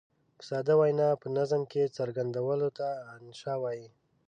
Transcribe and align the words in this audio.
په 0.37 0.43
ساده 0.49 0.73
وینا 0.79 1.09
په 1.21 1.27
نظم 1.37 1.61
کې 1.71 1.93
څرګندولو 1.97 2.67
ته 2.77 2.87
انشأ 3.15 3.53
وايي. 3.61 3.87